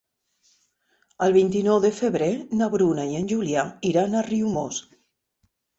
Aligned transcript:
El 1.25 1.35
vint-i-nou 1.35 1.77
de 1.85 1.93
febrer 1.99 2.31
na 2.63 2.71
Bruna 2.77 3.07
i 3.13 3.21
en 3.23 3.31
Julià 3.35 3.69
iran 3.95 4.15
a 4.23 4.29
Riumors. 4.33 4.83